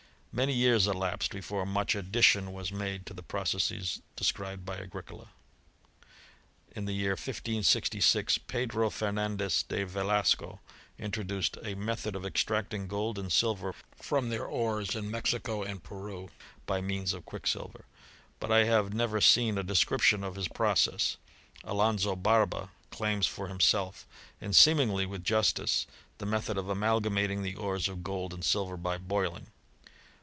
[0.33, 5.27] Many years elapsed before much addition was made to the processes described by Agricola.
[6.73, 10.61] In the year 1566, Pedro Femandes de Velasco
[10.97, 16.29] introduced a niethod of extracting gold and silver from their ores in Mexico and Peru
[16.65, 17.83] by means of quicksilver.
[18.39, 21.17] But I lutve never seen a description of his process.
[21.65, 24.05] Alonzo Barba claims for liimself,
[24.39, 25.87] and seemingly with justice,
[26.19, 29.47] the method of amalgamating the ores of gold and silver by boiling.